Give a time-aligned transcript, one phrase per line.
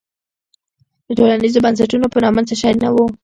[1.07, 3.05] د ټولنیزو بنسټونو په نامه څه شی نه وو.